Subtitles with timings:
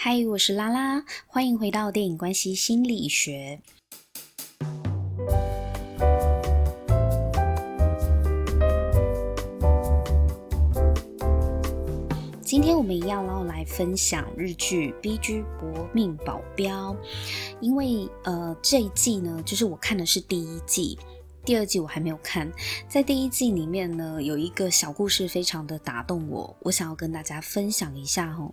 [0.00, 3.60] 嗨，我是拉拉，欢迎回到电影关系心理学。
[12.40, 15.42] 今天我们一样要来分享日剧《B.G.
[15.58, 16.94] 搏命保镖》，
[17.60, 20.96] 因为呃这一季呢，就是我看的是第一季。
[21.48, 22.52] 第二季我还没有看，
[22.90, 28.52] 在第一季里面呢，有一个小故事非常的打动我，我想要跟大家分享一下哦。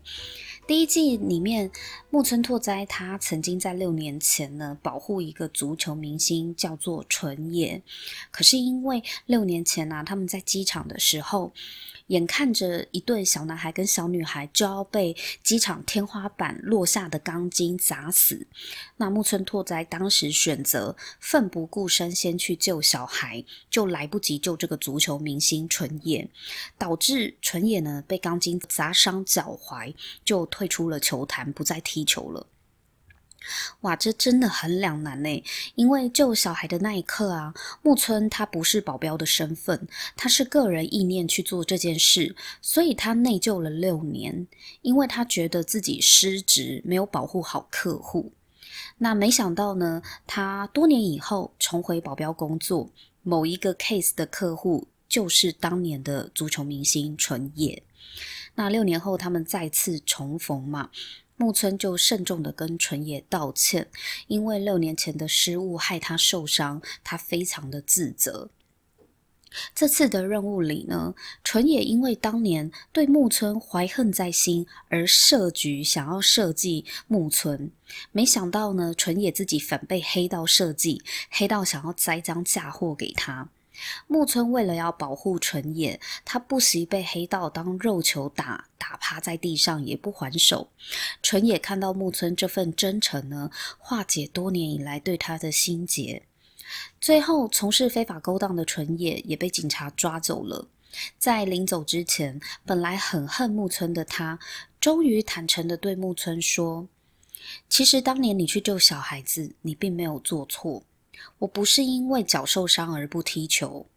[0.66, 1.70] 第一季里面，
[2.10, 7.84] 木村拓哉他曾经在六年前呢保护一个足球明星，叫做纯也。
[8.32, 11.52] 可是因为六年前呢、啊，他们在机场的时候，
[12.08, 18.48] 眼看着一对小男孩跟小女孩就要被机场天花板落下的钢筋砸死，
[18.96, 26.30] 那木村拓哉当时选择奋不顾身先去救小孩，就来不及救这个足球明星纯野，
[26.78, 32.48] 导致纯野呢被钢筋砸伤脚踝，就退出了球坛，不再踢球了。
[33.82, 35.44] 哇，这真的很两难呢。
[35.76, 44.48] 因为救小孩的那一刻啊，木村他不是保镖的身份，他是个人意念去做这件事，所以他内疚了六年，
[44.82, 48.32] 因为他觉得自己失职，没有保护好客户。
[48.98, 52.90] 那没想到呢，他多年以后重回保镖工作，
[53.24, 57.84] 某一个 case 的客户就是当年的足球明星纯野。
[58.56, 60.90] 那六年后他们再次重逢嘛。
[61.38, 63.90] 木村就慎重的跟纯野道歉，
[64.28, 68.50] 因为六年前的失误害他受伤，他非常的自责。
[69.74, 77.72] 这次的任务里呢，纯也因为当年对木村怀恨在心而设局想要设计木村，
[78.12, 83.50] 没想到呢，纯也自己反被黑道设计，黑道想要栽赃嫁祸给他。
[84.08, 90.70] 木村为了要保护纯也，他不惜被黑道当肉球打，打趴在地上也不还手。
[91.22, 96.24] 纯也看到木村这份真诚呢，化解多年以来对他的心结。
[97.00, 100.68] 最后，从事非法勾当的纯野也被警察抓走了。
[101.18, 104.40] 在临走之前，本来很恨木村的他，
[104.80, 106.88] 终于坦诚地对木村说
[107.70, 110.84] ：“其实当年你去救小孩子，你并没有做错。”
[111.40, 113.88] 我不是因为脚受伤而不踢球，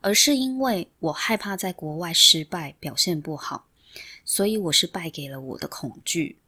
[0.00, 3.66] 而是因为我害怕在国外失败，表现不好，
[4.24, 6.38] 所以我是败给了我的恐惧。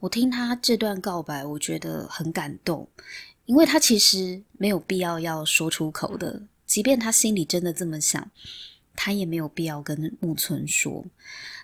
[0.00, 2.88] 我听他这段告白，我觉得很感动，
[3.46, 8.30] 因为他其实没有必要要说出口的，即便他心里真的这么想，
[8.94, 11.04] 他也没有必要跟木村说。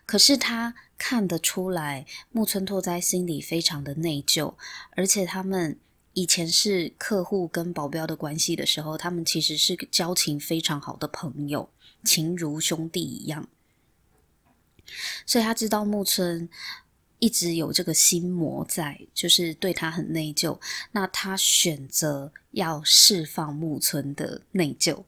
[0.07, 4.55] 可是他看得出来，木村拓哉心里非常的内疚，
[4.97, 5.79] 而且他们。
[6.15, 11.71] 以前是客户跟保镖的关系的时候，他们其实是交情非常好的朋友，
[12.03, 13.49] 情如兄弟一样。
[15.25, 16.49] 所以他知道木村
[17.19, 20.59] 一直有这个心魔在，就是对他很内疚。
[20.93, 25.05] 那他选择要释放木村的内疚，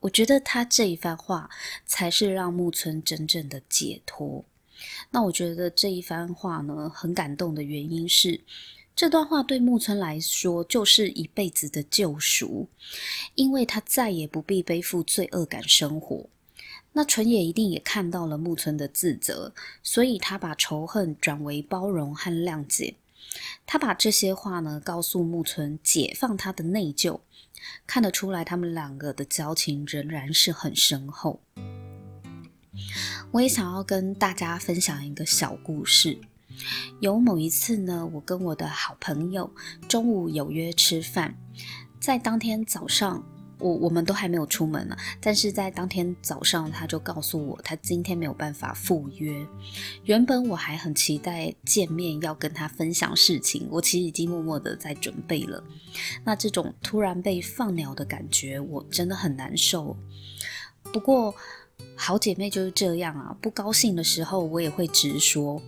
[0.00, 1.48] 我觉得他这一番话
[1.86, 4.44] 才是让木村真正的解脱。
[5.10, 8.40] 那我觉得这一番话呢，很感动的原因是。
[8.96, 12.68] 这段话对木村来说就是一辈子的救赎，
[13.34, 16.28] 因为他再也不必背负罪恶感生活。
[16.94, 22.94] 那纯也一定也看到了木村的自责，所以他把仇恨转为包容和谅解。
[23.66, 27.20] 他把这些话呢告诉木村，解放他的内疚。
[27.86, 31.40] 看得出来，他们两个的交情仍然是很深厚。
[33.32, 36.18] 我也想要跟大家分享一个小故事。
[37.00, 39.50] 有某一次呢，我跟我的好朋友
[39.88, 41.36] 中午有约吃饭，
[41.98, 43.24] 在当天早上，
[43.58, 49.46] 我我们都还没有出门呢，但是在当天早上，他就告诉我他今天没有办法赴约。
[50.04, 55.62] 原本我还很期待见面，要跟他分享事情，我其实已经默默的在准备了。
[56.24, 59.96] 那这种突然被放鸟的感觉，我真的很难受。
[60.92, 61.34] 不过，
[61.96, 65.60] 好姐妹就是这样啊，不高兴的时候我也会直说，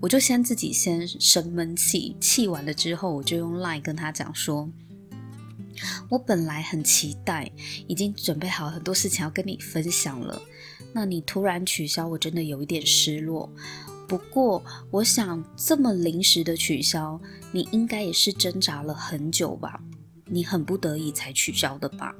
[0.00, 4.68] 我就先自己先生闷气，气完了之后我就用 Line 跟她讲说，
[6.08, 7.50] 我本来很期待，
[7.86, 10.40] 已经准备好很多事情要跟你分享了，
[10.92, 13.50] 那你突然取消，我真的有一点失落。
[14.06, 17.20] 不过我想这么临时的取消，
[17.52, 19.80] 你应该也是挣扎了很久吧？
[20.26, 22.14] 你很不得已才取消的吧？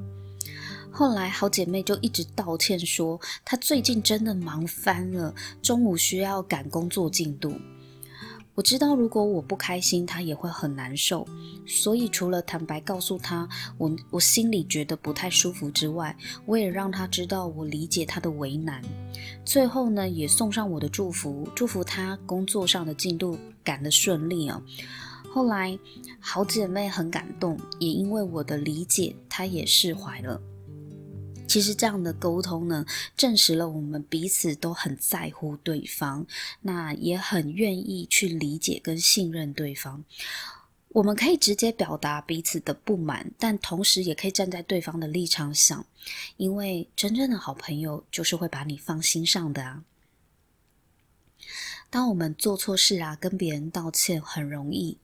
[0.90, 7.52] 后来，好姐妹就一直道歉说，她最近真的忙翻了，中午需要赶工作进度。
[8.54, 11.26] 我知道如果我不开心，他也会很难受。
[11.66, 13.48] 所以除了坦白告诉他
[13.78, 16.16] 我我心里觉得不太舒服之外，
[16.46, 18.80] 我也让他知道我理解他的为难。
[19.44, 24.62] 最后呢，也送上我的祝福，祝福他工作上的进度赶得顺利哦。
[25.32, 25.76] 后来
[26.20, 30.40] 好姐妹很感动，也因为我的理解，她也释怀了。
[31.46, 32.84] 其实这样的沟通呢，
[33.16, 36.26] 证实了我们彼此都很在乎对方，
[36.62, 40.04] 那也很愿意去理解跟信任对方。
[40.88, 45.84] 我们可以直接表达彼此的不满，但同时也可以站在对方的立场想，
[46.36, 49.84] 因为真正的好朋友就是会把你放心上的啊。
[51.90, 54.98] 当我们做错事啊，跟别人道歉很容易，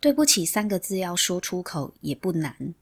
[0.00, 2.74] 对不起三个字要说出口也不难。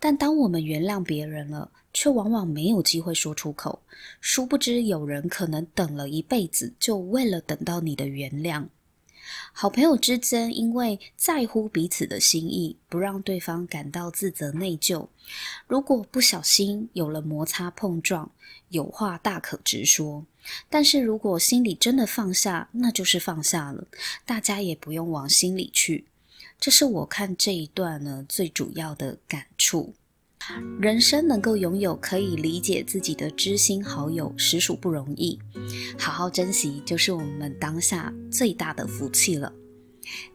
[0.00, 3.82] 但当我们原谅别人了，却往往没有机会说出口。
[4.20, 8.66] 殊不知，有人可能等了一辈子，就为了等到你的原谅。
[9.52, 15.08] 好朋友之间，因为在乎彼此的心意，不让对方感到自责内疚。
[15.66, 18.30] 如果不小心有了摩擦碰撞，
[18.68, 20.24] 有话大可直说。
[20.70, 23.86] 但是如果心里真的放下，那就是放下了，
[24.24, 26.06] 大家也不用往心里去。
[26.58, 29.94] 这是我看这一段呢，最主要的感触。
[30.80, 35.38] 人生能够拥有可以理解自己的知心好友，实属不容易。
[35.98, 39.52] 好好珍惜，就是我们当下最大的福气了。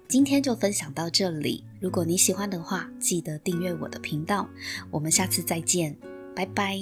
[0.07, 1.63] 今天就分享到这里。
[1.79, 4.47] 如果你喜欢的话，记得订阅我的频道。
[4.91, 5.97] 我们下次再见，
[6.35, 6.77] 拜拜。